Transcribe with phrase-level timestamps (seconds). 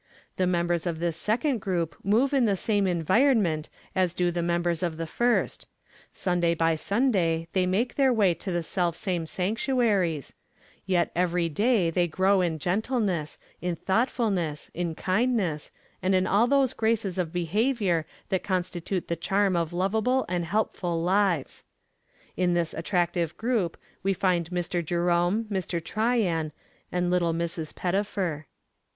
[0.37, 4.81] The members of this second group move in the same environment as do the members
[4.81, 5.67] of the first;
[6.11, 10.33] Sunday by Sunday they make their way to the self same sanctuaries;
[10.87, 15.69] yet every day they grow in gentleness, in thoughtfulness, in kindness,
[16.01, 20.99] and in all those graces of behavior that constitute the charm of lovable and helpful
[21.03, 21.63] lives.
[22.35, 24.83] In this attractive group we find Mr.
[24.83, 25.79] Jerome, Mr.
[25.79, 26.53] Tryan,
[26.91, 27.75] and little Mrs.
[27.75, 28.47] Pettifer.